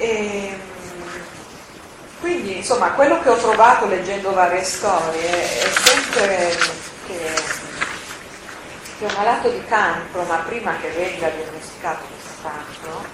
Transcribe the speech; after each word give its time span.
E, 0.00 0.58
quindi 2.20 2.56
insomma 2.56 2.92
quello 2.92 3.20
che 3.20 3.28
ho 3.28 3.36
trovato 3.36 3.86
leggendo 3.86 4.32
varie 4.32 4.64
storie 4.64 5.60
è 5.60 5.70
sempre 5.84 6.56
che, 7.06 7.32
che 8.98 9.04
un 9.04 9.12
malato 9.14 9.50
di 9.50 9.62
cancro, 9.66 10.22
ma 10.22 10.36
prima 10.36 10.74
che 10.78 10.88
venga 10.88 11.28
diagnosticato 11.28 12.04
questo 12.06 12.42
cancro, 12.42 13.04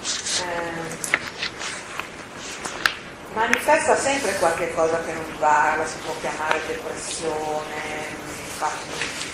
eh, 0.44 1.24
manifesta 3.34 3.96
sempre 3.96 4.36
qualche 4.36 4.72
cosa 4.72 5.02
che 5.02 5.12
non 5.12 5.36
va, 5.40 5.74
la 5.76 5.86
si 5.86 5.96
può 6.04 6.14
chiamare 6.20 6.60
depressione, 6.68 8.14
infatti 8.44 8.88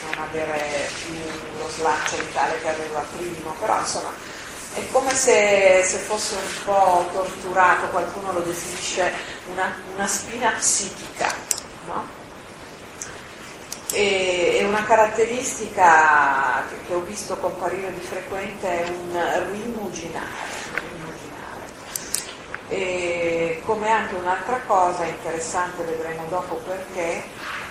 non 0.06 0.24
avere 0.24 0.90
più 1.04 1.14
lo 1.58 1.68
slaccio 1.68 2.16
vitale 2.16 2.60
che 2.62 2.68
aveva 2.68 3.04
prima, 3.14 3.52
però 3.60 3.78
insomma 3.78 4.40
è 4.74 4.80
come 4.90 5.14
se, 5.14 5.82
se, 5.84 5.98
fosse 5.98 6.34
un 6.34 6.64
po' 6.64 7.06
torturato, 7.12 7.88
qualcuno 7.88 8.32
lo 8.32 8.40
definisce 8.40 9.12
una, 9.50 9.74
una 9.94 10.06
spina 10.06 10.50
psichica, 10.52 11.32
no? 11.86 12.20
e, 13.92 14.58
e, 14.60 14.64
una 14.64 14.82
caratteristica 14.84 16.64
che, 16.68 16.86
che, 16.86 16.94
ho 16.94 17.00
visto 17.00 17.36
comparire 17.36 17.92
di 17.92 18.00
frequente 18.00 18.84
è 18.84 18.88
un 18.88 19.50
rimuginare. 19.52 20.60
E 22.68 23.60
come 23.66 23.90
anche 23.90 24.14
un'altra 24.14 24.58
cosa 24.66 25.04
interessante, 25.04 25.82
vedremo 25.82 26.24
dopo 26.30 26.54
perché, 26.56 27.22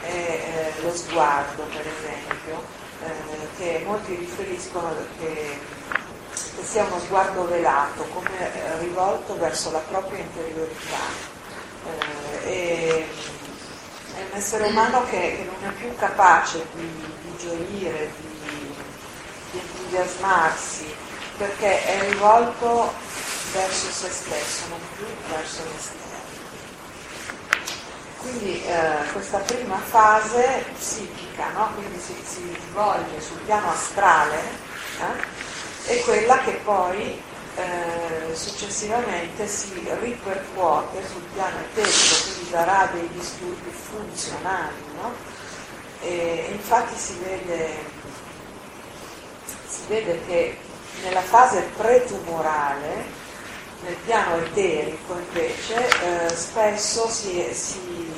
è 0.01 0.73
eh, 0.77 0.81
lo 0.83 0.95
sguardo, 0.95 1.63
per 1.63 1.87
esempio, 1.87 2.63
eh, 3.03 3.47
che 3.57 3.83
molti 3.87 4.13
riferiscono 4.13 4.93
che 5.19 5.57
che 6.55 6.63
sia 6.63 6.83
uno 6.83 6.99
sguardo 6.99 7.47
velato, 7.47 8.03
come 8.13 8.29
eh, 8.53 8.79
rivolto 8.79 9.37
verso 9.37 9.71
la 9.71 9.79
propria 9.79 10.19
interiorità. 10.19 11.29
Eh, 12.45 13.05
è 14.15 14.21
un 14.29 14.37
essere 14.37 14.67
umano 14.67 15.03
che, 15.05 15.19
che, 15.19 15.49
non 15.49 15.69
è 15.69 15.73
più 15.73 15.95
capace 15.95 16.65
di, 16.73 17.13
di 17.21 17.37
gioire, 17.37 18.11
di, 18.19 18.75
di 19.51 19.59
entusiasmarsi, 19.59 20.93
perché 21.37 21.85
è 21.85 22.09
rivolto 22.09 22.93
verso 23.53 23.89
se 23.91 24.09
stesso, 24.09 24.67
non 24.69 24.79
più 24.95 25.05
verso 25.29 25.63
l'esterno. 25.63 25.99
Quindi 28.19 28.63
eh, 28.65 29.11
questa 29.13 29.39
prima 29.39 29.77
fase 29.77 30.65
psichica, 30.77 31.49
no? 31.53 31.71
quindi 31.73 31.99
si, 31.99 32.15
si 32.23 32.55
svolge 32.69 33.19
sul 33.19 33.39
piano 33.39 33.71
astrale, 33.71 34.37
eh? 34.99 35.50
È 35.85 35.99
quella 36.01 36.37
che 36.39 36.51
poi 36.63 37.21
eh, 37.55 38.35
successivamente 38.35 39.47
si 39.47 39.73
ripercuote 39.99 41.05
sul 41.05 41.23
piano 41.33 41.57
eterico, 41.59 42.23
quindi 42.23 42.49
darà 42.49 42.89
dei 42.93 43.09
disturbi 43.13 43.69
funzionali. 43.69 44.75
No? 44.95 45.13
E, 46.01 46.47
infatti 46.51 46.95
si 46.97 47.17
vede, 47.23 47.69
si 49.67 49.81
vede 49.87 50.25
che 50.25 50.57
nella 51.03 51.21
fase 51.21 51.69
pretumorale, 51.75 53.19
nel 53.83 53.95
piano 54.05 54.37
eterico 54.37 55.17
invece, 55.17 55.87
eh, 55.87 56.35
spesso 56.35 57.07
si, 57.09 57.47
si, 57.51 58.13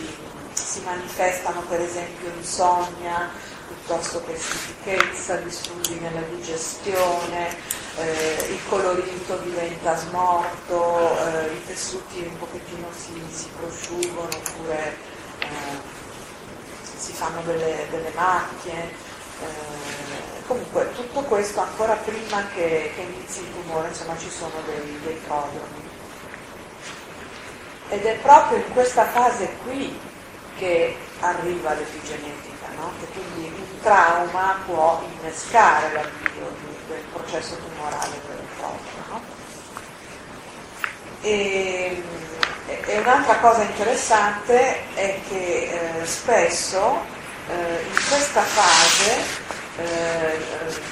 si 0.53 0.81
manifestano 0.81 1.61
per 1.61 1.79
esempio 1.79 2.29
insonnia, 2.35 3.29
piuttosto 3.67 4.23
che 4.25 4.37
stitichezza, 4.37 5.35
disturbi 5.37 5.99
nella 5.99 6.21
digestione, 6.21 7.55
eh, 7.97 8.47
il 8.49 8.59
colorito 8.69 9.37
diventa 9.37 9.95
smorto, 9.95 11.17
eh, 11.17 11.53
i 11.53 11.65
tessuti 11.65 12.19
un 12.19 12.37
pochettino 12.37 12.87
si, 12.95 13.21
si 13.31 13.49
prosciugano 13.57 14.29
oppure 14.35 14.97
eh, 15.39 15.47
si 16.97 17.13
fanno 17.13 17.41
delle, 17.41 17.87
delle 17.89 18.11
macchie. 18.15 19.11
Eh, 19.41 20.45
comunque 20.47 20.91
tutto 20.95 21.21
questo 21.21 21.59
ancora 21.59 21.93
prima 21.95 22.45
che, 22.53 22.91
che, 22.95 23.01
inizi 23.01 23.41
il 23.41 23.53
tumore, 23.53 23.89
insomma 23.89 24.17
ci 24.17 24.29
sono 24.29 24.53
dei, 24.65 24.99
dei 25.03 25.19
prodromi. 25.25 25.91
Ed 27.89 28.05
è 28.05 28.15
proprio 28.19 28.57
in 28.57 28.71
questa 28.71 29.05
fase 29.07 29.49
qui 29.63 29.99
che 30.57 30.95
arriva 31.19 31.73
l'epigenetica 31.73 32.52
no? 32.83 32.91
che 32.99 33.05
quindi 33.07 33.53
un 33.55 33.79
trauma 33.81 34.57
può 34.65 35.01
innescare 35.19 35.93
l'avvio 35.93 36.51
del 36.87 37.03
processo 37.13 37.55
tumorale 37.55 38.19
vero 38.27 38.41
e 38.41 38.55
proprio. 38.57 39.03
No? 39.09 39.21
E, 41.21 42.03
e, 42.85 42.99
un'altra 42.99 43.37
cosa 43.37 43.63
interessante 43.63 44.93
è 44.95 45.19
che 45.27 46.01
eh, 46.01 46.05
spesso 46.05 47.01
eh, 47.47 47.83
in 47.87 48.01
questa 48.09 48.41
fase 48.41 49.41
eh, 49.77 50.91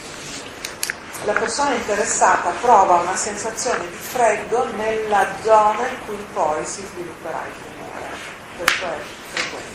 la 1.25 1.33
persona 1.33 1.73
interessata 1.73 2.51
prova 2.61 3.01
una 3.01 3.15
sensazione 3.15 3.87
di 3.87 3.95
freddo 3.95 4.65
nella 4.75 5.27
zona 5.43 5.87
in 5.87 6.05
cui 6.05 6.25
poi 6.33 6.65
si 6.65 6.83
svilupperà 6.91 7.43
il 7.45 7.53
tumore. 7.61 8.09
Questo 8.57 8.85
è 8.85 8.97
frequente. 9.33 9.71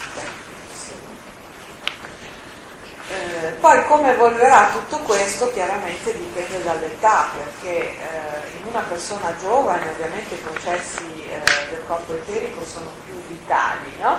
Eh, 3.08 3.52
poi 3.60 3.84
come 3.86 4.14
evolverà 4.14 4.70
tutto 4.72 4.98
questo 5.04 5.52
chiaramente 5.52 6.12
dipende 6.12 6.62
dall'età, 6.64 7.28
perché 7.36 7.90
eh, 7.90 8.58
in 8.58 8.66
una 8.66 8.80
persona 8.80 9.32
giovane 9.40 9.88
ovviamente 9.90 10.34
i 10.34 10.38
processi 10.38 11.04
eh, 11.28 11.40
del 11.70 11.82
corpo 11.86 12.14
eterico 12.14 12.64
sono 12.64 12.90
più 13.04 13.14
vitali, 13.28 13.92
no? 14.00 14.18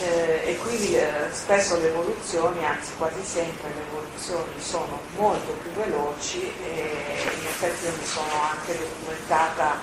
Eh, 0.00 0.42
e 0.44 0.58
quindi 0.58 0.96
eh, 0.96 1.08
spesso 1.32 1.78
le 1.78 1.88
evoluzioni, 1.88 2.64
anzi 2.66 2.92
quasi 2.98 3.24
sempre 3.24 3.70
le 3.74 3.82
evoluzioni 3.88 4.60
sono 4.60 5.00
molto 5.16 5.52
più 5.62 5.70
veloci 5.72 6.52
e 6.62 7.30
in 7.34 7.46
effetti 7.46 7.86
io 7.86 7.92
mi 7.98 8.06
sono 8.06 8.42
anche 8.42 8.78
documentata 8.78 9.80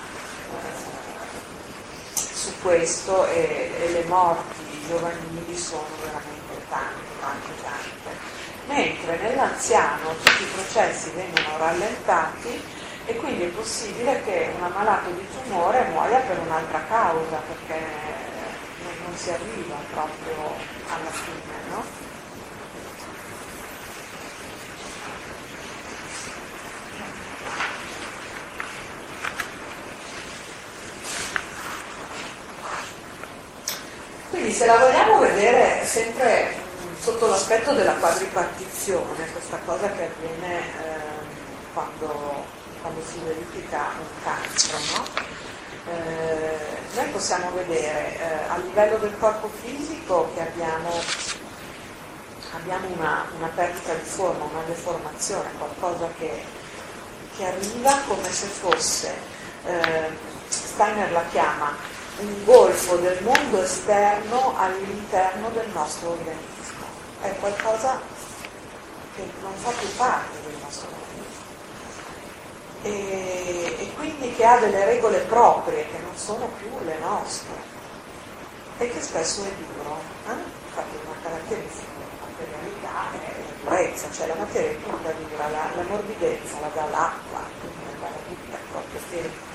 su 2.14 2.52
questo 2.62 3.26
e, 3.26 3.72
e 3.80 3.88
le 3.90 4.04
morti 4.04 4.84
giovanili 4.86 5.56
sono 5.56 5.84
veramente 6.00 6.64
tante, 6.68 7.02
tante, 7.20 7.62
tante 7.62 7.95
mentre 8.66 9.16
nell'anziano 9.18 10.14
tutti 10.22 10.42
i 10.42 10.46
processi 10.52 11.10
vengono 11.10 11.56
rallentati 11.58 12.62
e 13.06 13.14
quindi 13.16 13.44
è 13.44 13.48
possibile 13.48 14.22
che 14.24 14.52
un 14.56 14.64
ammalato 14.64 15.10
di 15.10 15.26
tumore 15.30 15.86
muoia 15.90 16.18
per 16.18 16.38
un'altra 16.40 16.84
causa 16.88 17.40
perché 17.46 17.80
non 19.04 19.16
si 19.16 19.30
arriva 19.30 19.76
proprio 19.92 20.54
alla 20.88 21.10
fine. 21.10 21.54
No? 21.70 21.84
Quindi 34.30 34.52
se 34.52 34.66
la 34.66 34.76
vogliamo 34.76 35.18
vedere 35.20 35.84
sempre 35.86 36.65
sotto 37.06 37.28
l'aspetto 37.28 37.72
della 37.72 37.94
quadripartizione, 37.94 39.30
questa 39.30 39.60
cosa 39.64 39.88
che 39.92 40.10
avviene 40.10 40.58
eh, 40.58 41.72
quando, 41.72 42.44
quando, 42.80 43.00
si 43.08 43.20
verifica 43.24 43.92
un 43.96 44.06
cancro. 44.24 44.78
No? 44.96 45.04
Eh, 45.88 46.96
noi 46.96 47.08
possiamo 47.10 47.52
vedere 47.52 48.18
eh, 48.18 48.48
a 48.48 48.56
livello 48.56 48.96
del 48.96 49.16
corpo 49.20 49.48
fisico 49.62 50.32
che 50.34 50.40
abbiamo, 50.40 50.90
abbiamo 52.54 52.88
una, 52.96 53.24
una, 53.38 53.52
perdita 53.54 53.94
di 53.94 54.04
forma, 54.04 54.42
una 54.42 54.64
deformazione, 54.66 55.48
qualcosa 55.58 56.08
che, 56.18 56.42
che 57.36 57.46
arriva 57.46 58.00
come 58.08 58.32
se 58.32 58.46
fosse, 58.46 59.14
eh, 59.64 60.10
Steiner 60.48 61.12
la 61.12 61.24
chiama, 61.30 61.72
un 62.18 62.44
golfo 62.44 62.96
del 62.96 63.22
mondo 63.22 63.62
esterno 63.62 64.54
all'interno 64.58 65.50
del 65.50 65.68
nostro 65.72 66.10
organismo 66.10 66.55
è 67.22 67.34
qualcosa 67.38 68.00
che 69.14 69.28
non 69.40 69.52
fa 69.54 69.70
più 69.70 69.88
parte 69.96 70.40
del 70.46 70.56
nostro 70.62 70.88
organismo 70.88 71.06
e, 72.82 73.76
e 73.78 73.92
quindi 73.94 74.32
che 74.34 74.44
ha 74.44 74.58
delle 74.58 74.84
regole 74.84 75.18
proprie 75.20 75.88
che 75.88 75.98
non 75.98 76.14
sono 76.16 76.48
più 76.58 76.70
le 76.84 76.98
nostre 76.98 77.74
e 78.78 78.90
che 78.90 79.00
spesso 79.00 79.42
è 79.42 79.50
duro. 79.52 79.98
Eh? 80.28 80.64
Infatti 80.66 80.96
una 81.04 81.16
caratteristica 81.22 81.90
della 81.96 82.26
materialità 82.28 83.12
è 83.12 83.34
la 83.40 83.70
durezza, 83.70 84.10
cioè 84.12 84.26
la 84.26 84.34
materia 84.34 84.70
è 84.70 84.82
tutta 84.82 85.10
dura, 85.12 85.48
la, 85.48 85.70
la 85.74 85.82
morbidezza 85.88 86.60
la 86.60 86.68
dà 86.74 86.84
l'acqua, 86.90 87.40
la 87.40 88.06
dà 88.06 88.14
tutta 88.28 88.56
proprio 88.70 89.00
ferma. 89.08 89.45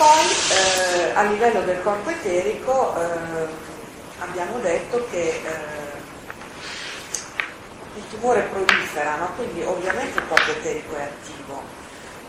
Poi 0.00 0.24
eh, 0.56 1.10
a 1.12 1.24
livello 1.24 1.60
del 1.60 1.82
corpo 1.82 2.08
eterico 2.08 2.94
eh, 2.98 3.46
abbiamo 4.20 4.58
detto 4.60 5.06
che 5.10 5.28
eh, 5.28 5.98
il 7.96 8.08
tumore 8.08 8.48
prolifera, 8.50 9.16
no? 9.16 9.30
quindi 9.36 9.62
ovviamente 9.62 10.18
il 10.18 10.26
corpo 10.26 10.50
eterico 10.52 10.96
è 10.96 11.02
attivo, 11.02 11.62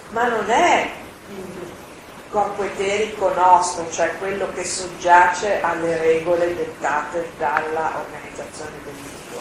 ma 0.09 0.27
non 0.27 0.49
è 0.49 0.89
il 1.29 1.69
corpo 2.29 2.63
eterico 2.63 3.33
nostro, 3.33 3.89
cioè 3.89 4.17
quello 4.17 4.51
che 4.51 4.65
soggiace 4.65 5.61
alle 5.61 5.95
regole 5.95 6.53
dettate 6.53 7.31
dalla 7.37 8.03
organizzazione 8.05 8.81
dell'Idio, 8.83 9.39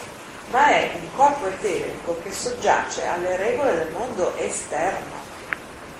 ma 0.51 0.67
è 0.67 0.89
un 1.01 1.13
corpo 1.17 1.47
eterico 1.47 2.17
che 2.23 2.31
soggiace 2.31 3.05
alle 3.05 3.35
regole 3.35 3.75
del 3.75 3.91
mondo 3.91 4.33
esterno. 4.37 5.20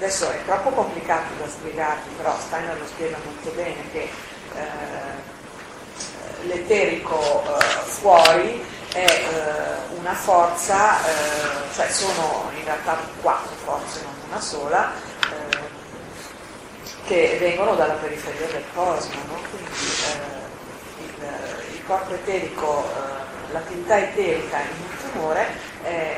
Adesso 0.02 0.32
è 0.32 0.44
troppo 0.46 0.72
complicato 0.72 1.32
da 1.38 1.48
spiegarvi, 1.48 2.10
però 2.18 2.36
Steiner 2.40 2.76
lo 2.76 2.88
spiega 2.88 3.18
molto 3.24 3.52
bene 3.52 3.88
che 3.92 4.10
eh, 4.56 4.58
l'eterico 6.48 7.44
eh, 7.44 7.62
fuori 7.84 8.66
è 8.94 9.06
eh, 9.06 9.96
una 10.00 10.16
forza, 10.16 10.98
eh, 11.06 11.72
cioè 11.76 11.88
sono 11.92 12.50
in 12.58 12.64
realtà 12.64 12.98
quattro 13.22 13.54
forze, 13.64 14.02
non 14.02 14.14
una 14.28 14.42
sola, 14.42 14.92
eh, 14.92 15.60
che 17.06 17.38
vengono 17.40 17.76
dalla 17.76 17.94
periferia 17.94 18.48
del 18.48 18.64
cosmo, 18.74 19.14
no? 19.28 19.38
quindi 19.52 19.70
eh, 19.70 21.04
il, 21.04 21.76
il, 21.76 21.86
corpo 21.86 22.16
eterico, 22.16 22.90
l'attività 23.52 24.00
eterica 24.00 24.62
in 24.62 24.70
un 24.82 25.12
tumore 25.12 25.46
è, 25.84 26.18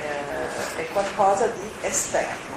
è 0.77 0.88
qualcosa 0.94 1.47
di 1.47 1.69
esterno 1.81 2.52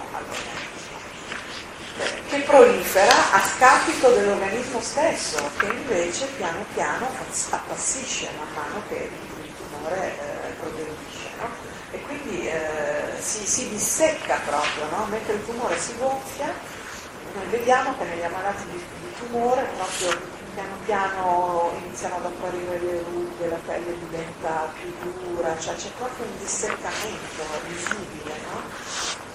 che 2.28 2.40
prolifera 2.40 3.32
a 3.32 3.40
scapito 3.43 4.10
dell'organismo 4.10 4.81
stesso, 4.81 5.38
che 5.56 5.66
invece 5.66 6.26
piano 6.37 6.64
piano 6.75 7.08
appassisce 7.50 8.28
man 8.37 8.48
mano 8.54 8.82
che 8.88 9.08
il 9.43 9.52
tumore 9.56 10.12
eh, 10.19 10.50
progredisce. 10.60 11.28
No? 11.40 11.48
E 11.93 12.00
quindi 12.02 12.48
eh, 12.48 13.12
si, 13.19 13.46
si, 13.46 13.69
dissecca 13.70 14.38
proprio, 14.44 14.84
no? 14.90 15.06
mentre 15.06 15.34
il 15.34 15.44
tumore 15.46 15.78
si 15.78 15.96
gonfia, 15.96 16.52
noi 17.34 17.46
vediamo 17.50 17.96
che 17.96 18.04
negli 18.04 18.25
ammalati 18.25 18.64
di, 18.70 18.76
di 18.76 19.14
tumore 19.19 19.66
proprio 19.76 20.34
piano 20.54 20.76
piano 20.87 21.72
iniziano 21.84 22.16
ad 22.16 22.25
apparire 22.25 22.78
le 22.78 23.02
rughe, 23.02 23.49
la 23.49 23.58
pelle 23.64 23.99
diventa 23.99 24.72
più 24.75 25.12
dura, 25.22 25.58
cioè 25.58 25.75
c'è 25.75 25.90
proprio 25.99 26.25
un 26.25 26.38
disseccamento 26.38 27.42
visibile. 27.66 28.34
No? 28.50 29.25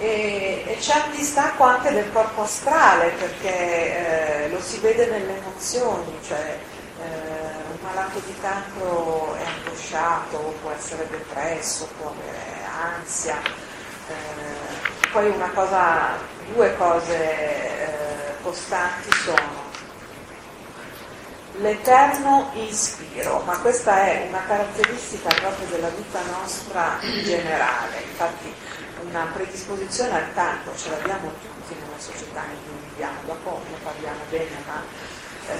E, 0.00 0.64
e 0.66 0.76
c'è 0.80 0.94
un 1.04 1.12
distacco 1.14 1.62
anche 1.64 1.92
del 1.92 2.10
corpo 2.10 2.42
astrale 2.42 3.10
perché 3.18 4.44
eh, 4.44 4.48
lo 4.48 4.58
si 4.60 4.78
vede 4.78 5.06
nelle 5.06 5.36
emozioni, 5.36 6.18
cioè 6.26 6.58
eh, 6.98 7.70
un 7.70 7.78
malato 7.82 8.18
di 8.24 8.34
cancro 8.40 9.34
è 9.34 9.44
angosciato, 9.44 10.54
può 10.62 10.70
essere 10.70 11.06
depresso, 11.10 11.86
può 11.98 12.08
avere 12.08 12.64
ansia. 12.96 13.36
Eh, 14.08 15.08
poi 15.12 15.28
una 15.28 15.50
cosa, 15.50 16.16
due 16.54 16.74
cose 16.76 17.14
eh, 17.14 18.42
costanti 18.42 19.10
sono 19.22 19.68
l'eterno 21.58 22.50
ispiro, 22.54 23.42
ma 23.44 23.58
questa 23.58 24.06
è 24.06 24.24
una 24.28 24.42
caratteristica 24.46 25.28
proprio 25.28 25.66
della 25.68 25.90
vita 25.90 26.20
nostra 26.32 26.96
in 27.02 27.22
generale, 27.22 28.00
infatti 28.08 28.54
una 29.10 29.26
predisposizione 29.32 30.14
al 30.14 30.32
canto 30.34 30.70
ce 30.76 30.90
l'abbiamo 30.90 31.32
tutti 31.42 31.74
nella 31.74 31.98
società 31.98 32.42
in 32.48 32.58
cui 32.64 32.88
viviamo, 32.90 33.18
dopo 33.26 33.60
ne 33.68 33.76
parliamo 33.82 34.20
bene, 34.30 34.56
ma 34.66 34.82
eh, 35.48 35.58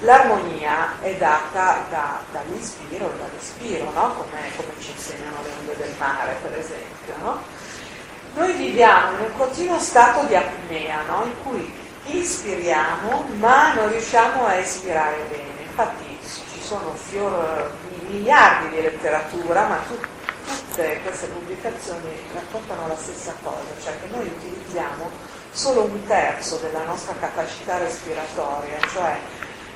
l'armonia 0.00 1.00
è 1.00 1.16
data 1.16 1.86
da, 1.88 2.20
dall'ispiro 2.30 3.10
e 3.10 3.18
dall'espiro, 3.18 3.90
no? 3.90 4.14
come, 4.14 4.50
come, 4.56 4.72
ci 4.80 4.90
insegnano 4.90 5.36
le 5.42 5.50
onde 5.60 5.76
del 5.76 5.94
mare, 5.98 6.36
per 6.42 6.58
esempio. 6.58 7.14
No? 7.22 7.42
Noi 8.34 8.52
viviamo 8.52 9.16
in 9.16 9.24
un 9.24 9.36
continuo 9.36 9.78
stato 9.78 10.26
di 10.26 10.36
apnea, 10.36 11.02
no? 11.08 11.24
in 11.24 11.42
cui 11.42 11.78
ispiriamo 12.04 13.28
ma 13.38 13.72
non 13.72 13.88
riusciamo 13.88 14.44
a 14.44 14.56
espirare 14.56 15.24
bene. 15.30 15.62
Infatti 15.62 16.18
ci 16.22 16.60
sono 16.60 16.94
fior, 16.94 17.72
miliardi 18.08 18.74
di 18.74 18.82
letteratura, 18.82 19.66
ma 19.66 19.78
tutti 19.86 20.19
tutte 20.70 21.00
queste 21.02 21.26
pubblicazioni 21.26 22.16
raccontano 22.32 22.86
la 22.86 22.96
stessa 22.96 23.34
cosa, 23.42 23.66
cioè 23.82 23.92
che 24.00 24.06
noi 24.14 24.26
utilizziamo 24.26 25.10
solo 25.50 25.82
un 25.82 26.06
terzo 26.06 26.56
della 26.58 26.84
nostra 26.84 27.14
capacità 27.18 27.78
respiratoria, 27.78 28.78
cioè 28.92 29.18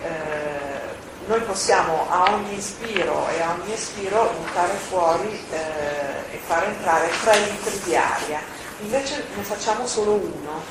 eh, 0.05 1.27
noi 1.27 1.41
possiamo 1.41 2.09
a 2.09 2.33
ogni 2.33 2.57
ispiro 2.57 3.29
e 3.29 3.43
a 3.43 3.57
ogni 3.59 3.73
espiro 3.73 4.33
buttare 4.39 4.75
fuori 4.75 5.45
eh, 5.51 6.35
e 6.35 6.41
far 6.47 6.63
entrare 6.65 7.11
3 7.25 7.39
litri 7.41 7.81
di 7.83 7.97
aria, 7.97 8.41
invece 8.81 9.25
ne 9.35 9.43
facciamo 9.43 9.87
solo 9.89 10.13
uno, 10.13 10.63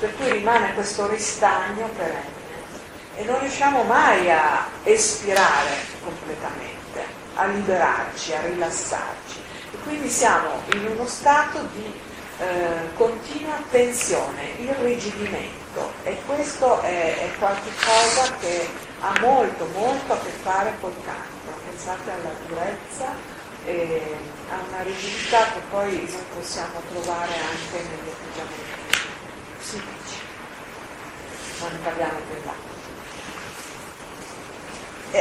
per 0.00 0.16
cui 0.16 0.30
rimane 0.30 0.72
questo 0.72 1.06
ristagno 1.08 1.88
perenne 1.94 2.36
e 3.16 3.24
non 3.24 3.38
riusciamo 3.40 3.82
mai 3.82 4.30
a 4.30 4.66
espirare 4.84 5.76
completamente, 6.02 7.04
a 7.34 7.46
liberarci, 7.46 8.32
a 8.32 8.40
rilassarci. 8.42 9.47
Quindi 9.88 10.10
siamo 10.10 10.60
in 10.74 10.86
uno 10.86 11.06
stato 11.06 11.66
di 11.72 11.90
eh, 12.40 12.92
continua 12.94 13.54
tensione, 13.70 14.50
irrigidimento 14.58 15.92
e 16.02 16.14
questo 16.26 16.82
è, 16.82 17.16
è 17.16 17.38
qualcosa 17.38 18.36
che 18.38 18.68
ha 19.00 19.18
molto 19.20 19.66
molto 19.72 20.12
a 20.12 20.18
che 20.18 20.28
fare 20.42 20.74
col 20.82 20.92
cancro. 21.02 21.58
Pensate 21.70 22.10
alla 22.10 22.34
durezza 22.46 23.06
e 23.64 24.14
a 24.50 24.56
una 24.68 24.82
rigidità 24.82 25.44
che 25.54 25.60
poi 25.70 25.90
noi 25.90 26.24
possiamo 26.34 26.82
trovare 26.92 27.32
anche 27.32 27.88
negli 27.88 28.10
atteggiamenti 28.10 28.98
psichici. 29.58 30.20
Ma 31.62 31.68
ne 31.70 31.78
parliamo 31.82 32.18
più 32.28 32.42
là. 32.44 32.76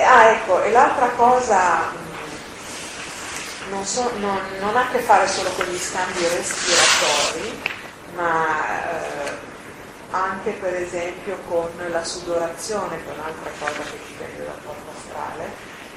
Ah 0.09 0.25
ecco, 0.31 0.61
e 0.61 0.71
l'altra 0.71 1.07
cosa 1.11 2.05
non, 3.69 3.85
so, 3.85 4.11
non, 4.17 4.39
non, 4.59 4.75
ha 4.75 4.87
a 4.87 4.91
che 4.91 4.99
fare 4.99 5.27
solo 5.27 5.49
con 5.51 5.65
gli 5.65 5.77
scambi 5.77 6.27
respiratori, 6.27 7.61
ma 8.15 8.91
eh, 8.91 9.37
anche 10.11 10.51
per 10.51 10.75
esempio 10.75 11.37
con 11.47 11.69
la 11.89 12.03
sudorazione, 12.03 13.03
che 13.03 13.09
è 13.09 13.13
un'altra 13.13 13.51
cosa 13.59 13.81
che 13.81 13.97
ci 14.05 14.11
dipende 14.11 14.45
dal 14.45 14.63
corpo 14.63 14.91
astrale 14.95 15.51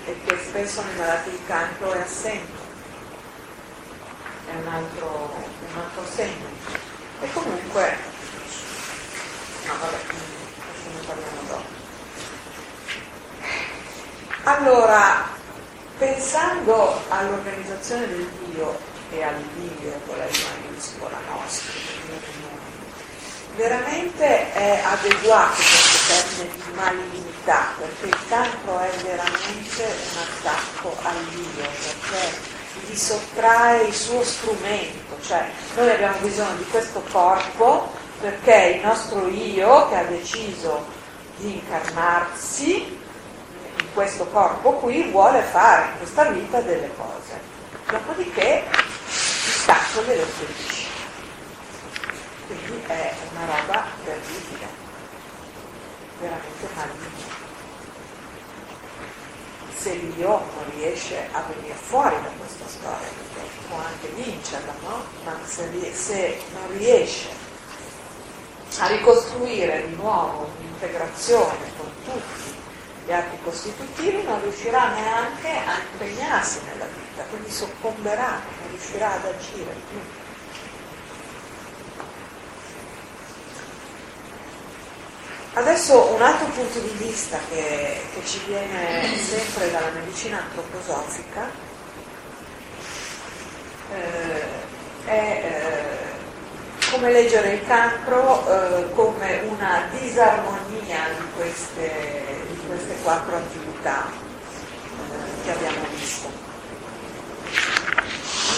e 0.06 0.20
che 0.24 0.38
spesso 0.38 0.82
nei 0.82 0.96
malati 0.96 1.30
di 1.30 1.40
cancro 1.46 1.92
è 1.92 2.00
assente. 2.00 2.68
È 4.46 4.54
un 4.54 4.66
altro, 4.66 5.32
un 5.72 5.80
altro 5.80 6.04
segno. 6.12 6.48
E 7.20 7.32
comunque, 7.32 7.96
no 9.66 9.72
vabbè, 9.78 9.96
adesso 9.96 10.88
ne 10.88 11.06
parliamo 11.06 11.40
dopo. 11.46 11.78
Allora, 14.42 15.38
Pensando 16.00 16.98
all'organizzazione 17.08 18.06
del 18.06 18.26
Dio 18.46 18.78
e 19.10 19.22
al 19.22 19.34
Dio 19.54 19.92
con 20.06 20.16
la 20.16 20.24
I 20.24 20.44
maiuscola 20.64 21.18
nostra, 21.28 21.72
veramente 23.54 24.50
è 24.54 24.80
adeguato 24.82 25.56
questo 25.56 25.98
termine 26.08 26.64
di 26.64 26.72
malignità, 26.74 27.74
perché 27.76 28.06
il 28.06 28.16
cancro 28.30 28.78
è 28.78 28.90
veramente 29.02 29.82
un 29.82 30.22
attacco 30.22 30.96
al 31.02 31.22
Dio, 31.34 31.68
perché 31.68 32.38
gli 32.86 32.96
sottrae 32.96 33.82
il 33.82 33.94
suo 33.94 34.24
strumento, 34.24 35.20
cioè 35.26 35.50
noi 35.76 35.90
abbiamo 35.90 36.16
bisogno 36.20 36.56
di 36.56 36.66
questo 36.70 37.02
corpo 37.12 37.92
perché 38.22 38.76
il 38.76 38.86
nostro 38.86 39.28
io 39.28 39.86
che 39.90 39.96
ha 39.96 40.04
deciso 40.04 40.82
di 41.36 41.56
incarnarsi 41.56 42.98
questo 43.92 44.26
corpo 44.26 44.72
qui 44.74 45.10
vuole 45.10 45.42
fare 45.42 45.90
in 45.92 45.98
questa 45.98 46.24
vita 46.30 46.60
delle 46.60 46.90
cose. 46.96 47.40
Dopodiché 47.88 48.64
il 48.66 49.64
cazzo 49.64 50.02
glielo 50.02 50.24
spedisce. 50.26 50.88
Quindi 52.46 52.82
è 52.86 53.14
una 53.32 53.44
roba 53.46 53.84
terribile, 54.04 54.66
veramente 56.18 56.68
maligna. 56.74 57.38
Se 59.76 59.92
l'io 59.94 60.28
non 60.28 60.70
riesce 60.74 61.28
a 61.32 61.42
venire 61.52 61.74
fuori 61.74 62.14
da 62.22 62.30
questa 62.38 62.66
storia, 62.66 63.08
può 63.68 63.78
anche 63.78 64.08
vincerla, 64.08 64.74
no? 64.82 65.04
Ma 65.24 65.38
se, 65.44 65.92
se 65.94 66.42
non 66.52 66.76
riesce 66.76 67.28
a 68.78 68.86
ricostruire 68.88 69.86
di 69.86 69.94
nuovo 69.94 70.50
un'integrazione 70.58 71.72
con 71.76 71.90
tutti 72.04 72.59
gli 73.06 73.12
atti 73.12 73.36
costitutivi 73.42 74.22
non 74.22 74.40
riuscirà 74.42 74.90
neanche 74.92 75.48
a 75.48 75.78
impegnarsi 75.92 76.60
nella 76.66 76.86
vita, 76.86 77.22
quindi 77.30 77.50
soccomberà, 77.50 78.40
non 78.60 78.70
riuscirà 78.70 79.12
ad 79.12 79.24
agire. 79.24 80.18
Adesso 85.52 86.14
un 86.14 86.22
altro 86.22 86.46
punto 86.46 86.78
di 86.78 86.94
vista 86.96 87.36
che, 87.48 88.00
che 88.14 88.24
ci 88.24 88.40
viene 88.46 89.16
sempre 89.16 89.70
dalla 89.72 89.90
medicina 89.90 90.38
antroposofica 90.38 91.50
eh, 93.92 95.08
è 95.10 95.42
eh, 95.44 96.90
come 96.90 97.10
leggere 97.10 97.52
il 97.54 97.66
cancro 97.66 98.46
eh, 98.48 98.92
come 98.92 99.42
una 99.48 99.88
disarmonia 99.90 101.08
di 101.18 101.26
queste, 101.36 102.24
queste 102.80 103.02
quattro 103.02 103.36
attività 103.36 104.06
eh, 104.06 105.44
che 105.44 105.50
abbiamo 105.52 105.86
visto. 105.94 106.28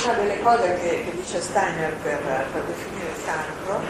Una 0.04 0.12
delle 0.14 0.40
cose 0.40 0.78
che, 0.80 1.04
che 1.04 1.12
dice 1.16 1.40
Steiner 1.40 1.92
per, 1.96 2.18
per, 2.52 2.62
definire 2.62 3.10
il 3.10 3.24
cancro 3.24 3.80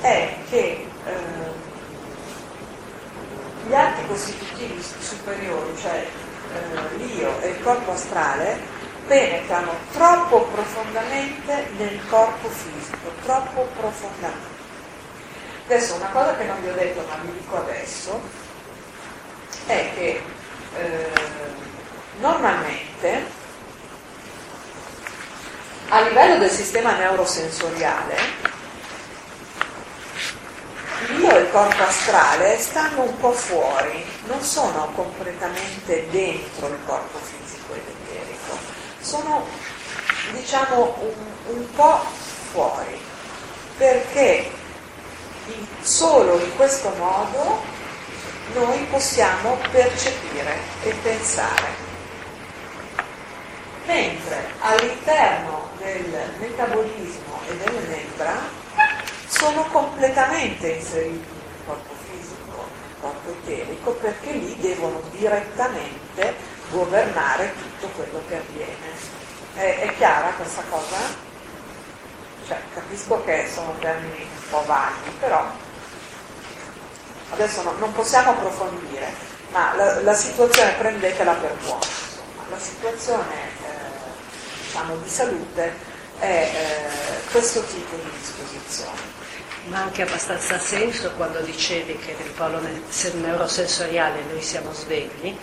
è 0.00 0.36
che 0.48 0.86
eh, 1.04 1.66
gli 3.66 3.74
atti 3.74 4.06
costitutivi 4.06 4.82
superiori, 4.82 5.76
cioè 5.80 6.06
eh, 6.06 6.96
l'io 6.96 7.40
e 7.40 7.48
il 7.50 7.62
corpo 7.62 7.92
astrale, 7.92 8.58
penetrano 9.06 9.72
troppo 9.92 10.42
profondamente 10.44 11.70
nel 11.76 12.00
corpo 12.08 12.48
fisico, 12.48 13.10
troppo 13.24 13.68
profondamente. 13.78 14.56
Adesso 15.66 15.94
una 15.96 16.08
cosa 16.10 16.36
che 16.36 16.44
non 16.44 16.60
vi 16.62 16.68
ho 16.68 16.74
detto 16.74 17.04
ma 17.08 17.16
vi 17.22 17.32
dico 17.32 17.56
adesso 17.56 18.47
è 19.68 19.90
che 19.94 20.22
eh, 20.76 21.10
normalmente 22.20 23.36
a 25.90 26.00
livello 26.00 26.38
del 26.38 26.50
sistema 26.50 26.96
neurosensoriale 26.96 28.16
l'io 31.08 31.36
e 31.36 31.40
il 31.40 31.50
corpo 31.50 31.82
astrale 31.82 32.58
stanno 32.58 33.02
un 33.02 33.16
po' 33.18 33.32
fuori, 33.32 34.04
non 34.26 34.42
sono 34.42 34.90
completamente 34.94 36.08
dentro 36.10 36.68
il 36.68 36.78
corpo 36.86 37.18
fisico 37.18 37.74
ed 37.74 37.82
eterico, 37.86 38.58
sono 39.00 39.46
diciamo 40.32 40.96
un, 41.00 41.56
un 41.56 41.70
po' 41.72 42.00
fuori, 42.52 43.00
perché 43.76 44.50
solo 45.80 46.38
in 46.40 46.56
questo 46.56 46.90
modo 46.98 47.76
noi 48.54 48.84
possiamo 48.90 49.56
percepire 49.70 50.58
e 50.82 50.92
pensare. 51.02 51.86
Mentre 53.86 54.52
all'interno 54.60 55.68
del 55.78 56.34
metabolismo 56.38 57.40
e 57.48 57.56
delle 57.56 57.80
membra 57.86 58.38
sono 59.26 59.62
completamente 59.64 60.68
inseriti 60.68 61.26
nel 61.26 61.64
corpo 61.66 61.94
fisico, 62.10 62.66
nel 62.82 62.96
corpo 63.00 63.30
eterico, 63.30 63.90
perché 63.92 64.32
lì 64.32 64.56
devono 64.58 65.00
direttamente 65.12 66.34
governare 66.70 67.54
tutto 67.54 67.88
quello 67.96 68.20
che 68.28 68.36
avviene. 68.36 69.16
È, 69.54 69.78
è 69.80 69.94
chiara 69.96 70.30
questa 70.32 70.62
cosa? 70.68 70.96
Cioè, 72.46 72.58
capisco 72.74 73.22
che 73.24 73.48
sono 73.52 73.74
termini 73.78 74.22
un 74.22 74.50
po' 74.50 74.64
vaghi, 74.64 75.10
però 75.18 75.46
adesso 77.30 77.62
no, 77.62 77.72
non 77.78 77.92
possiamo 77.92 78.30
approfondire, 78.30 79.12
ma 79.52 79.74
la, 79.76 80.00
la, 80.02 80.14
situazione 80.14 80.72
prendetela 80.72 81.32
per 81.34 81.54
buono. 81.62 81.80
La 82.50 82.58
situazione 82.58 83.34
eh, 83.34 84.64
diciamo, 84.64 84.96
di 84.96 85.08
salute 85.08 85.74
è 86.18 86.50
eh, 86.52 87.30
questo 87.30 87.62
tipo 87.64 87.96
di 87.96 88.10
disposizione 88.18 89.16
ma 89.68 89.82
anche 89.82 90.02
abbastanza 90.02 90.58
senso 90.58 91.12
quando 91.12 91.40
dicevi 91.40 91.96
che 91.98 92.16
nel 92.18 92.30
polo 92.30 92.58
neurosensoriale 92.60 94.22
noi 94.30 94.40
siamo 94.42 94.72
svegli 94.72 95.36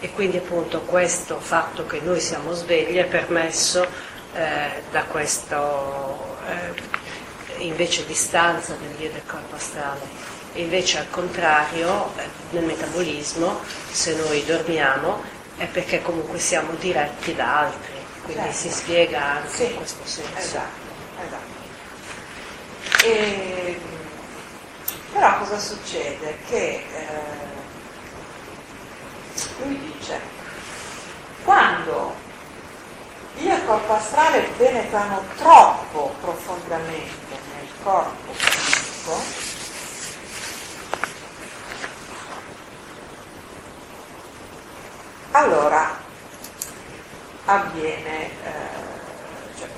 e 0.00 0.12
quindi 0.12 0.38
appunto 0.38 0.80
questo 0.82 1.38
fatto 1.40 1.86
che 1.86 2.00
noi 2.00 2.20
siamo 2.20 2.52
svegli 2.52 2.96
è 2.96 3.04
permesso 3.04 3.86
eh, 4.34 4.82
da 4.90 5.04
questo 5.04 6.36
eh, 6.48 7.64
invece 7.64 8.04
distanza 8.06 8.74
del 8.74 9.00
io 9.00 9.10
del 9.10 9.22
corpo 9.26 9.56
astrale. 9.56 10.25
Invece 10.56 10.98
al 10.98 11.10
contrario, 11.10 12.12
eh, 12.16 12.28
nel 12.50 12.64
metabolismo, 12.64 13.60
se 13.90 14.14
noi 14.14 14.44
dormiamo, 14.44 15.22
è 15.56 15.66
perché 15.66 16.02
comunque 16.02 16.38
siamo 16.38 16.72
diretti 16.78 17.34
da 17.34 17.60
altri, 17.60 17.94
quindi 18.24 18.42
certo. 18.42 18.56
si 18.58 18.70
spiega 18.70 19.22
anche 19.22 19.48
sì, 19.54 19.64
in 19.64 19.76
questo 19.76 20.04
senso. 20.04 20.38
Esatto, 20.38 20.80
esatto. 21.26 23.04
E, 23.06 23.80
però 25.12 25.38
cosa 25.38 25.58
succede? 25.58 26.38
Che 26.48 26.56
eh, 26.56 26.84
lui 29.62 29.92
dice, 29.92 30.20
quando 31.44 32.14
io 33.38 33.52
e 33.52 33.54
il 33.54 33.64
corpo 33.66 33.92
astrale 33.92 34.48
penetrano 34.56 35.22
troppo 35.36 36.14
profondamente 36.20 37.36
nel 37.54 37.68
corpo 37.82 38.32
fisico, 38.32 39.55
allora 45.36 45.94
avviene, 47.44 48.24
eh, 48.24 49.58
cioè, 49.58 49.68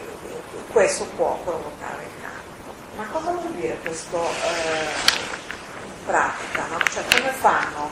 questo 0.71 1.05
può 1.17 1.37
provocare 1.45 2.05
il 2.05 2.19
ma 2.99 3.07
cosa 3.13 3.31
vuol 3.31 3.53
dire 3.53 3.79
questo 3.79 4.21
eh, 4.21 4.89
in 5.85 6.05
pratica? 6.05 6.67
No? 6.67 6.79
Cioè 6.91 7.05
come 7.05 7.31
fanno 7.31 7.91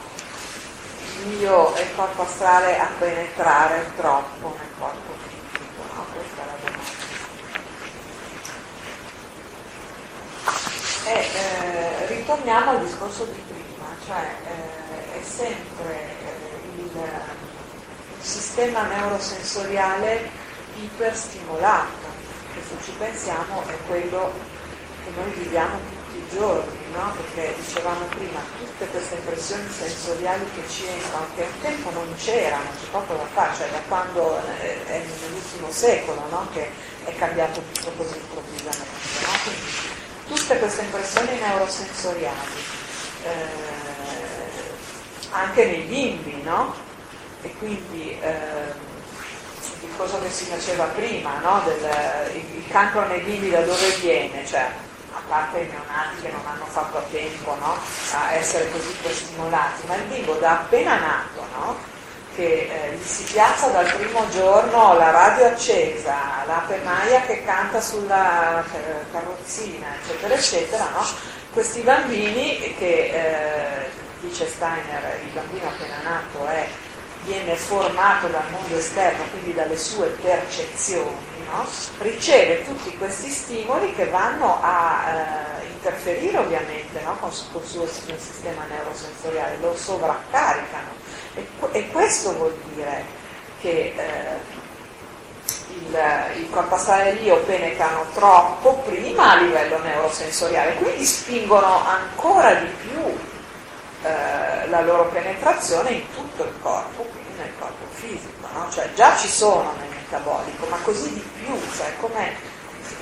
io 1.39 1.77
e 1.77 1.83
il 1.83 1.95
corpo 1.95 2.23
astrale 2.23 2.77
a 2.77 2.89
penetrare 2.99 3.93
troppo 3.97 4.57
nel 4.59 4.69
corpo 4.77 5.13
fisico? 5.29 5.95
No? 5.95 6.07
Questa 6.13 6.43
è 6.43 6.47
la 6.47 6.57
domanda. 6.65 7.05
E 11.05 11.31
eh, 11.37 12.07
ritorniamo 12.07 12.71
al 12.71 12.85
discorso 12.85 13.25
di 13.27 13.41
prima, 13.47 13.87
cioè 14.07 14.27
eh, 14.49 15.21
è 15.21 15.23
sempre 15.23 15.95
eh, 15.95 16.57
il 16.79 16.91
sistema 18.27 18.83
neurosensoriale 18.83 20.29
iperstimolato, 20.75 22.07
che 22.53 22.61
se 22.69 22.85
ci 22.85 22.91
pensiamo 22.99 23.63
è 23.67 23.77
quello 23.87 24.33
che 25.05 25.11
noi 25.15 25.31
viviamo 25.31 25.79
tutti 25.79 26.19
i 26.19 26.37
giorni, 26.37 26.79
no? 26.93 27.15
perché 27.15 27.55
dicevamo 27.57 28.05
prima, 28.07 28.41
tutte 28.59 28.87
queste 28.89 29.15
impressioni 29.15 29.71
sensoriali 29.71 30.45
che 30.55 30.69
ci 30.69 30.87
entrano, 30.87 31.27
che 31.37 31.43
un 31.43 31.61
tempo 31.61 31.91
non 31.91 32.15
c'erano, 32.17 32.69
c'è 32.81 32.91
poco 32.91 33.15
da 33.15 33.27
fare, 33.33 33.57
cioè 33.57 33.71
da 33.71 33.81
quando 33.87 34.39
eh, 34.61 34.87
è 34.87 35.05
nell'ultimo 35.21 35.71
secolo 35.71 36.21
no? 36.29 36.49
che 36.53 36.69
è 37.05 37.15
cambiato 37.15 37.63
tutto 37.73 37.93
così 37.97 38.19
improvvisamente. 38.19 39.23
No? 39.23 39.31
Quindi, 39.45 39.95
tutte 40.27 40.59
queste 40.59 40.83
impressioni 40.83 41.39
neurosensoriali, 41.39 42.65
eh, 43.23 43.75
anche 45.31 45.65
nei 45.65 45.83
bimbi, 45.83 46.43
no? 46.43 46.86
E 47.47 47.55
quindi 47.59 48.19
eh, 48.21 48.75
il 49.81 49.97
cosa 49.97 50.19
che 50.19 50.31
si 50.31 50.47
faceva 50.47 50.85
prima, 50.87 51.39
no? 51.39 51.63
Del, 51.65 52.35
il, 52.35 52.57
il 52.57 52.69
cancro 52.69 53.07
nei 53.07 53.21
bimbi 53.21 53.51
da 53.51 53.61
dove 53.61 53.89
viene? 54.01 54.45
Cioè, 54.45 54.69
a 55.13 55.21
parte 55.29 55.61
i 55.61 55.69
neonati 55.69 56.23
che 56.23 56.31
non 56.33 56.41
hanno 56.45 56.67
fatto 56.67 56.99
a 56.99 57.05
tempo 57.11 57.55
no? 57.55 57.79
a 58.13 58.33
essere 58.33 58.69
così 58.71 58.93
stimolati, 59.11 59.87
ma 59.87 59.95
il 59.95 60.03
bimbo 60.03 60.35
da 60.35 60.59
appena 60.61 60.99
nato, 60.99 61.47
no? 61.55 61.77
che 62.35 62.69
eh, 62.69 62.97
gli 62.97 63.07
si 63.07 63.23
piazza 63.33 63.69
dal 63.69 63.91
primo 63.95 64.29
giorno 64.29 64.95
la 64.99 65.11
radio 65.11 65.47
accesa, 65.47 66.45
la 66.47 66.65
pennaia 66.67 67.23
che 67.23 67.45
canta 67.45 67.81
sulla 67.81 68.63
eh, 68.63 69.11
carrozzina, 69.13 69.87
eccetera, 70.03 70.35
eccetera, 70.35 70.89
no? 70.93 71.05
questi 71.53 71.81
bambini 71.81 72.75
che, 72.77 73.11
eh, 73.15 73.91
dice 74.21 74.47
Steiner, 74.49 75.19
il 75.23 75.31
bambino 75.31 75.69
appena 75.69 75.97
nato 76.03 76.47
è, 76.47 76.69
viene 77.27 77.57
formato 77.57 78.29
dal 78.29 78.49
mondo 78.51 78.77
esterno, 78.79 79.25
quindi 79.33 79.53
dalle 79.53 79.77
sue 79.77 80.07
percezioni, 80.23 81.45
no? 81.51 81.67
riceve 81.99 82.65
tutti 82.65 82.97
questi 82.97 83.31
stimoli 83.31 83.93
che 83.95 84.07
vanno 84.07 84.59
a 84.63 85.05
eh, 85.61 85.67
interferire 85.67 86.39
ovviamente 86.39 87.01
no? 87.03 87.17
con, 87.19 87.31
con, 87.53 87.63
il 87.63 87.69
suo 87.69 87.87
sistema 87.87 88.65
neurosensoriale, 88.69 89.59
lo 89.61 89.77
sovraccaricano. 89.77 90.89
E, 91.35 91.47
e 91.73 91.91
questo 91.91 92.33
vuol 92.35 92.57
dire 92.73 93.05
che 93.61 93.93
eh, 93.97 94.65
il, 95.69 96.43
il 96.43 96.51
corpo 96.51 96.77
astrale 96.77 97.11
e 97.11 97.15
l'io 97.15 97.39
penetrano 97.39 98.07
troppo 98.15 98.83
prima 98.87 99.33
a 99.33 99.41
livello 99.41 99.79
neurosensoriale, 99.79 100.75
quindi 100.77 101.05
spingono 101.05 101.85
ancora 101.85 102.55
di 102.55 102.69
più 102.89 103.26
eh, 104.03 104.69
la 104.69 104.81
loro 104.83 105.09
penetrazione 105.09 105.91
in 105.91 106.11
tutto 106.13 106.45
il 106.45 106.55
corpo, 106.61 107.03
quindi 107.03 107.39
nel 107.39 107.53
corpo 107.59 107.87
fisico. 107.93 108.47
No? 108.53 108.71
Cioè 108.71 108.93
già 108.95 109.17
ci 109.17 109.29
sono 109.29 109.73
nel 109.79 109.89
metabolico, 109.89 110.67
ma 110.67 110.79
così 110.83 111.13
di 111.13 111.29
più, 111.43 111.59
cioè 111.77 111.93
come 111.99 112.55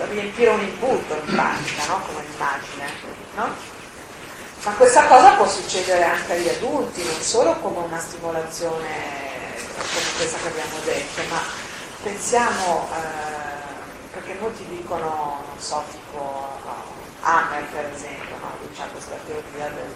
riempire 0.08 0.50
un 0.50 0.60
imbuto 0.60 1.14
in 1.14 1.34
pratica, 1.34 1.86
no? 1.86 2.00
come 2.06 2.24
immagine. 2.34 2.86
No? 3.36 3.48
Ma 4.64 4.70
questa 4.72 5.06
cosa 5.06 5.32
può 5.32 5.46
succedere 5.46 6.04
anche 6.04 6.32
agli 6.32 6.48
adulti, 6.48 7.04
non 7.04 7.20
solo 7.20 7.54
come 7.60 7.80
una 7.80 7.98
stimolazione 7.98 9.22
come 9.76 10.16
questa 10.16 10.38
che 10.38 10.48
abbiamo 10.48 10.78
detto, 10.84 11.22
ma 11.28 11.40
pensiamo, 12.02 12.88
eh, 12.92 14.12
perché 14.12 14.36
molti 14.40 14.64
dicono, 14.68 15.42
non 15.46 15.58
so, 15.58 15.82
tipo 15.90 16.58
Hammer 17.20 17.64
per 17.64 17.90
esempio, 17.94 18.36
no? 18.40 18.82
ha 18.82 18.86
questa 18.86 19.16
teoria 19.26 19.68
del, 19.68 19.94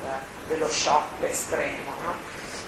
dello 0.48 0.68
shock 0.68 1.22
estremo, 1.22 1.92
no? 2.02 2.14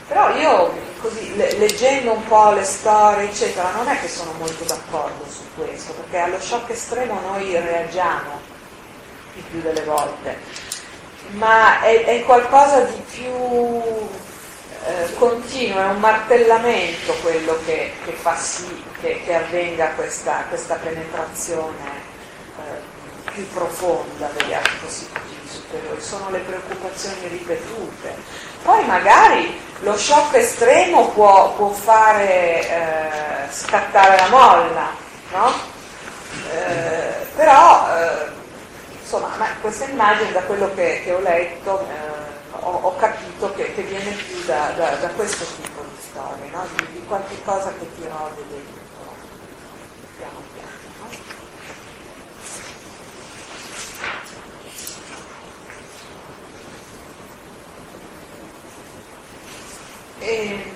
però 0.07 0.35
io 0.37 0.73
così 1.01 1.37
le, 1.37 1.57
leggendo 1.59 2.13
un 2.13 2.25
po' 2.27 2.53
le 2.53 2.65
storie 2.65 3.29
eccetera 3.29 3.71
non 3.71 3.89
è 3.89 4.01
che 4.01 4.09
sono 4.09 4.33
molto 4.39 4.65
d'accordo 4.65 5.25
su 5.29 5.43
questo, 5.57 5.93
perché 5.93 6.19
allo 6.19 6.41
shock 6.41 6.71
estremo 6.71 7.21
noi 7.21 7.53
reagiamo 7.53 8.41
il 9.35 9.43
più 9.45 9.61
delle 9.61 9.85
volte 9.85 10.39
ma 11.33 11.81
è, 11.83 12.05
è 12.05 12.25
qualcosa 12.25 12.81
di 12.81 13.01
più 13.11 13.33
eh, 14.87 15.15
continuo, 15.15 15.79
è 15.79 15.87
un 15.87 16.01
martellamento 16.01 17.13
quello 17.23 17.59
che, 17.65 17.93
che 18.05 18.13
fa 18.13 18.35
sì 18.37 18.83
che, 19.01 19.23
che 19.25 19.35
avvenga 19.35 19.91
questa, 19.91 20.45
questa 20.49 20.77
penetrazione 20.77 21.89
eh, 22.57 23.31
più 23.33 23.49
profonda 23.51 24.31
degli 24.37 24.53
atti 24.53 24.89
superiori, 24.89 25.40
sono 25.99 26.31
le 26.31 26.39
preoccupazioni 26.39 27.29
ripetute. 27.29 28.15
Poi 28.63 28.85
magari 28.87 29.61
lo 29.81 29.97
shock 29.97 30.35
estremo 30.35 31.09
può, 31.11 31.55
può 31.55 31.71
fare 31.71 32.69
eh, 32.69 33.53
scattare 33.53 34.17
la 34.17 34.29
molla, 34.29 34.91
no? 35.33 35.53
Eh, 36.53 37.27
però 37.35 37.87
eh, 37.97 38.31
insomma, 39.01 39.31
ma 39.39 39.47
questa 39.61 39.85
immagine 39.87 40.33
da 40.33 40.43
quello 40.43 40.73
che, 40.75 41.01
che 41.03 41.13
ho 41.13 41.21
letto 41.21 41.81
eh, 41.81 42.31
ho, 42.53 42.71
ho, 42.83 42.97
capito 42.97 43.53
che, 43.55 43.75
che, 43.75 43.83
viene 43.83 44.11
più 44.13 44.45
da, 44.45 44.73
da, 44.77 44.91
da, 44.97 45.09
questo 45.09 45.45
tipo 45.61 45.83
di 45.83 46.01
storie, 46.01 46.51
no? 46.51 46.65
di, 46.77 46.87
di, 46.93 47.05
qualche 47.07 47.43
cosa 47.43 47.73
che 47.79 47.89
ti 47.95 48.03
rode 48.07 48.43
dentro, 48.49 49.15
piano 50.17 50.43
piano. 50.53 50.69
No? 50.99 51.09
E, 60.21 60.73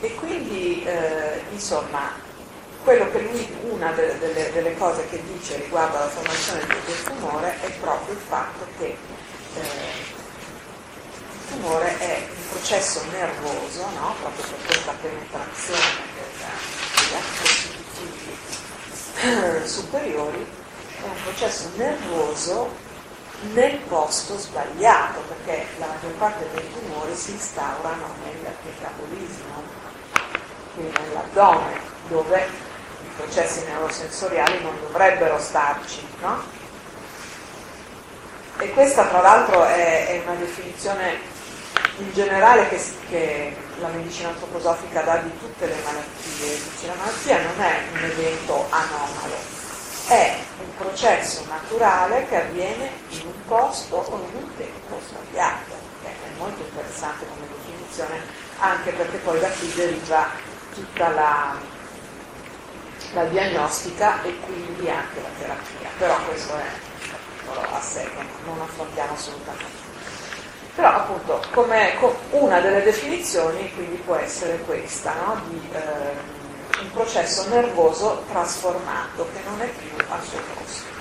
e 0.00 0.14
quindi, 0.14 0.82
eh, 0.84 1.42
insomma, 1.52 2.12
quello 2.82 3.10
che 3.10 3.20
lui, 3.20 3.46
una 3.68 3.92
delle, 3.92 4.18
delle, 4.18 4.50
delle, 4.50 4.76
cose 4.78 5.06
che 5.10 5.22
dice 5.24 5.56
riguardo 5.56 5.98
alla 5.98 6.08
formazione 6.08 6.66
del 6.66 7.02
tumore 7.02 7.60
è 7.60 7.70
proprio 7.80 8.14
il 8.14 8.20
fatto 8.26 8.66
che 8.78 8.96
eh, 9.56 9.60
il 11.32 11.48
tumore 11.50 11.98
è 11.98 12.26
un 12.30 12.48
processo 12.48 13.02
nervoso, 13.10 13.84
no? 13.90 14.14
proprio 14.20 14.44
per 14.46 14.66
questa 14.66 14.94
penetrazione 15.02 15.80
degli 16.14 17.14
atti 17.14 17.38
costitutivi 17.42 18.36
eh, 19.20 19.66
superiori, 19.66 20.46
è 20.98 21.04
un 21.04 21.22
processo 21.24 21.70
nervoso 21.76 22.86
nel 23.52 23.76
posto 23.88 24.36
sbagliato, 24.36 25.20
perché 25.28 25.66
la 25.78 25.86
maggior 25.86 26.12
parte 26.12 26.48
dei 26.52 26.68
tumori 26.72 27.14
si 27.14 27.32
instaurano 27.32 28.14
nel 28.24 28.54
metabolismo, 28.62 29.62
quindi 30.74 30.96
nell'addome, 30.98 31.80
dove 32.08 32.46
processi 33.16 33.64
neurosensoriali 33.64 34.62
non 34.62 34.78
dovrebbero 34.80 35.38
starci, 35.38 36.06
no? 36.20 36.42
E 38.58 38.72
questa 38.72 39.06
tra 39.06 39.20
l'altro 39.20 39.64
è, 39.64 40.08
è 40.08 40.22
una 40.24 40.34
definizione 40.34 41.36
in 41.98 42.12
generale 42.12 42.68
che, 42.68 42.80
che, 43.08 43.56
la 43.78 43.88
medicina 43.88 44.30
antroposofica 44.30 45.02
dà 45.02 45.18
di 45.18 45.38
tutte 45.38 45.66
le 45.66 45.76
malattie, 45.84 46.58
dice 46.70 46.86
la 46.86 46.94
malattia 46.94 47.40
non 47.40 47.60
è 47.60 47.82
un 47.92 48.04
evento 48.04 48.66
anomalo, 48.70 49.36
è 50.08 50.36
un 50.58 50.76
processo 50.76 51.44
naturale 51.48 52.26
che 52.28 52.36
avviene 52.36 52.90
in 53.10 53.26
un 53.26 53.44
posto 53.46 53.96
o 53.96 54.16
in 54.16 54.42
un 54.42 54.56
tempo 54.56 54.98
sbagliato, 55.06 55.74
è 56.02 56.38
molto 56.38 56.60
interessante 56.62 57.26
come 57.26 57.46
definizione, 57.56 58.20
anche 58.58 58.90
perché 58.92 59.16
poi 59.18 59.40
da 59.40 59.48
qui 59.50 59.72
deriva 59.74 60.26
tutta 60.74 61.08
la, 61.08 61.56
la 63.12 63.24
diagnostica 63.24 64.22
e 64.22 64.38
quindi 64.40 64.88
anche 64.88 65.20
la 65.20 65.28
terapia, 65.38 65.88
però 65.98 66.16
questo 66.24 66.56
è 66.56 66.86
a 67.72 67.80
sé, 67.80 68.08
non 68.44 68.60
affrontiamo 68.60 69.12
assolutamente. 69.12 69.86
Però 70.74 70.88
appunto 70.88 71.42
una 72.30 72.60
delle 72.60 72.82
definizioni 72.82 73.72
quindi 73.74 73.96
può 73.96 74.14
essere 74.14 74.58
questa, 74.60 75.12
no? 75.14 75.40
di 75.48 75.68
eh, 75.72 76.37
un 76.80 76.90
processo 76.92 77.48
nervoso 77.48 78.24
trasformato 78.30 79.28
che 79.32 79.40
non 79.44 79.60
è 79.60 79.68
più 79.68 80.04
al 80.08 80.22
suo 80.22 80.38
posto. 80.54 80.96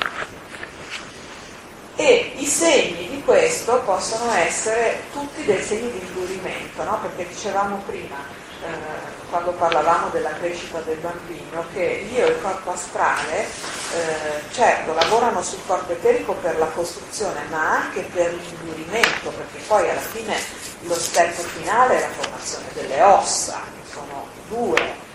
E 1.96 2.34
i 2.38 2.46
segni 2.46 3.10
di 3.10 3.24
questo 3.24 3.82
possono 3.82 4.32
essere 4.34 5.02
tutti 5.12 5.44
dei 5.44 5.64
segni 5.64 5.92
di 5.92 6.06
indurimento, 6.06 6.84
no? 6.84 7.00
perché 7.02 7.28
dicevamo 7.28 7.82
prima, 7.88 8.18
eh, 8.64 9.26
quando 9.32 9.52
parlavamo 9.54 10.10
della 10.10 10.30
crescita 10.34 10.80
del 10.82 10.98
bambino, 10.98 11.66
che 11.74 12.08
io 12.12 12.28
e 12.28 12.30
il 12.30 12.42
corpo 12.42 12.72
astrale, 12.72 13.46
eh, 13.46 14.42
certo, 14.52 14.94
lavorano 14.94 15.42
sul 15.42 15.60
corpo 15.66 15.92
eterico 15.92 16.34
per 16.34 16.60
la 16.60 16.68
costruzione, 16.68 17.42
ma 17.50 17.82
anche 17.82 18.02
per 18.14 18.32
l'indurimento, 18.32 19.32
perché 19.32 19.60
poi 19.66 19.90
alla 19.90 20.00
fine 20.00 20.36
lo 20.82 20.96
step 20.96 21.34
finale 21.34 21.98
è 21.98 22.02
la 22.02 22.10
formazione 22.10 22.66
delle 22.74 23.02
ossa, 23.02 23.60
che 23.76 23.92
sono 23.92 24.28
due, 24.50 25.06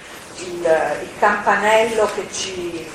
il, 0.46 1.00
il 1.02 1.18
campanello 1.18 2.09
che 2.14 2.26
ci, 2.33 2.87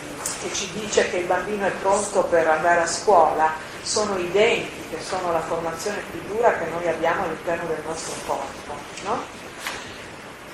che 0.42 0.54
ci 0.54 0.70
dice 0.74 1.10
che 1.10 1.18
il 1.18 1.26
bambino 1.26 1.66
è 1.66 1.72
pronto 1.72 2.24
per 2.24 2.48
andare 2.48 2.82
a 2.82 2.88
scuola, 2.88 3.52
sono 3.82 4.18
i 4.18 4.30
denti, 4.32 4.90
che 4.90 5.02
sono 5.02 5.32
la 5.32 5.42
formazione 5.42 6.04
più 6.12 6.22
dura 6.36 6.58
che 6.58 6.66
noi 6.66 6.88
abbiamo 6.88 7.24
all'interno 7.24 7.68
del 7.68 7.82
nostro 7.86 8.14
corpo. 8.26 8.76
No? 9.04 9.24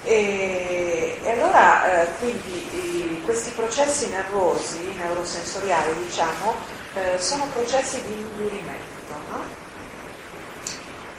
E, 0.04 1.20
e 1.24 1.32
allora 1.32 2.04
eh, 2.04 2.08
quindi 2.20 2.52
i, 2.76 3.22
questi 3.24 3.52
processi 3.52 4.10
nervosi, 4.10 4.94
neurosensoriali 4.98 5.96
diciamo, 6.06 6.56
eh, 6.96 7.18
sono 7.20 7.48
processi 7.54 8.02
di 8.04 8.14
indurimento. 8.14 9.14
No? 9.30 9.62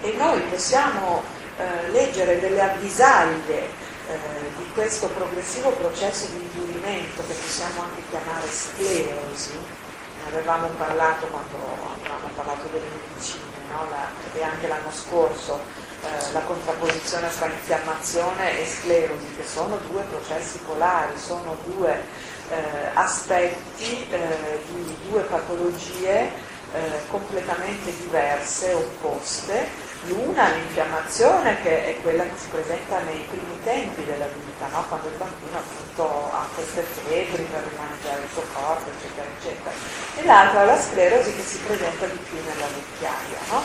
E 0.03 0.13
noi 0.17 0.41
possiamo 0.43 1.23
eh, 1.57 1.91
leggere 1.91 2.39
delle 2.39 2.61
avvisaglie 2.61 3.83
eh, 4.09 4.19
di 4.57 4.71
questo 4.73 5.09
progressivo 5.09 5.71
processo 5.71 6.27
di 6.27 6.43
indurimento 6.43 7.23
che 7.27 7.35
possiamo 7.35 7.83
anche 7.83 8.03
chiamare 8.11 8.47
sclerosi, 8.49 9.53
ne 9.53 10.29
avevamo 10.29 10.69
parlato 10.77 11.27
quando 11.27 11.57
avevamo 12.01 12.29
parlato 12.35 12.69
delle 12.71 12.87
medicine 12.89 13.43
no? 13.71 13.87
La, 13.91 14.09
e 14.33 14.43
anche 14.43 14.69
l'anno 14.69 14.91
scorso 14.91 15.59
eh, 16.05 16.33
la 16.33 16.41
contrapposizione 16.41 17.29
fra 17.29 17.47
infiammazione 17.47 18.61
e 18.61 18.67
sclerosi, 18.67 19.35
che 19.37 19.45
sono 19.45 19.79
due 19.91 20.03
processi 20.03 20.59
polari, 20.59 21.19
sono 21.19 21.57
due 21.65 22.03
eh, 22.51 22.91
aspetti 22.93 24.07
eh, 24.11 24.61
di 24.67 24.97
due 25.09 25.23
patologie 25.23 26.31
eh, 26.75 27.01
completamente 27.09 27.95
diverse, 27.97 28.75
opposte. 28.75 29.93
L'una 30.07 30.49
l'infiammazione 30.49 31.63
che 31.63 31.87
è 31.87 32.01
quella 32.03 32.25
che 32.25 32.37
si 32.37 32.49
presenta 32.49 33.01
nei 33.01 33.25
primi 33.31 33.59
tempi 33.63 34.05
della 34.05 34.27
vita, 34.27 34.67
no? 34.69 34.85
quando 34.89 35.09
il 35.09 35.17
bambino 35.17 35.57
appunto 35.59 36.31
ha 36.33 36.47
queste 36.55 36.83
febbri 36.83 37.43
per 37.45 37.65
rimaneggiare 37.69 38.23
il 38.23 38.29
suo 38.33 38.43
corpo, 38.53 38.91
eccetera, 38.91 39.27
eccetera. 39.39 39.75
E 40.17 40.25
l'altra 40.27 40.65
la 40.65 40.81
sclerosi 40.81 41.35
che 41.35 41.43
si 41.43 41.59
presenta 41.59 42.07
di 42.07 42.19
più 42.19 42.37
nella 42.37 42.67
vecchiaia. 42.67 43.39
No? 43.51 43.63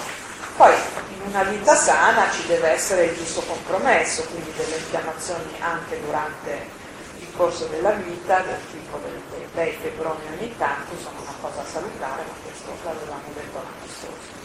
Poi 0.55 0.73
in 1.13 1.21
una 1.27 1.43
vita 1.43 1.75
sana 1.75 2.29
ci 2.31 2.45
deve 2.47 2.69
essere 2.69 3.05
il 3.05 3.15
giusto 3.15 3.41
compromesso, 3.41 4.23
quindi 4.25 4.53
delle 4.55 4.77
infiammazioni 4.77 5.55
anche 5.59 5.99
durante 6.01 6.67
il 7.19 7.27
corso 7.35 7.65
della 7.65 7.91
vita, 7.91 8.39
del 8.39 8.59
tipo 8.71 8.97
dei 9.03 9.45
bei 9.53 9.73
febbroni 9.81 10.21
ogni 10.37 10.55
tanto, 10.57 10.95
sono 11.01 11.19
una 11.21 11.35
cosa 11.41 11.65
salutare, 11.65 12.23
ma 12.27 12.33
questo 12.43 12.71
l'avevamo 12.83 13.27
detto 13.33 13.57
l'anno 13.57 13.87
scorso. 13.87 14.38